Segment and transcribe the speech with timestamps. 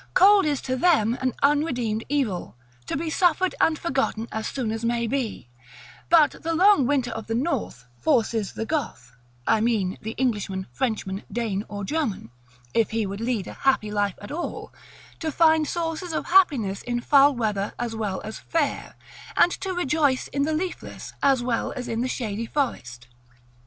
[0.15, 2.55] Cold is to them an unredeemed evil,
[2.87, 5.47] to be suffered, and forgotten as soon as may be;
[6.09, 9.11] but the long winter of the North forces the Goth
[9.45, 12.31] (I mean the Englishman, Frenchman, Dane, or German),
[12.73, 14.73] if he would lead a happy life at all,
[15.19, 18.95] to find sources of happiness in foul weather as well as fair,
[19.37, 23.07] and to rejoice in the leafless as well as in the shady forest.